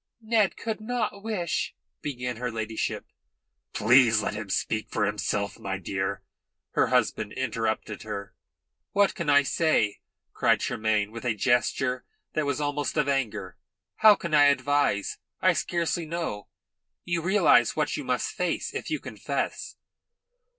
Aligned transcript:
"Ned 0.19 0.57
could 0.57 0.81
not 0.81 1.21
wish" 1.21 1.75
began 2.01 2.37
her 2.37 2.49
ladyship. 2.51 3.05
"Please 3.71 4.19
let 4.19 4.33
him 4.33 4.49
speak 4.49 4.89
for 4.89 5.05
himself, 5.05 5.59
my 5.59 5.77
dear," 5.77 6.23
her 6.71 6.87
husband 6.87 7.33
interrupted 7.33 8.01
her. 8.01 8.33
"What 8.93 9.13
can 9.13 9.29
I 9.29 9.43
say?" 9.43 10.01
cried 10.33 10.59
Tremayne, 10.59 11.11
with 11.11 11.23
a 11.23 11.35
gesture 11.35 12.03
that 12.33 12.47
was 12.47 12.59
almost 12.59 12.97
of 12.97 13.07
anger. 13.07 13.57
"How 13.97 14.15
can 14.15 14.33
I 14.33 14.45
advise? 14.45 15.19
I 15.39 15.53
scarcely 15.53 16.07
know. 16.07 16.47
You 17.05 17.21
realise 17.21 17.75
what 17.75 17.95
you 17.95 18.03
must 18.03 18.31
face 18.31 18.73
if 18.73 18.89
you 18.89 18.99
confess?" 18.99 19.77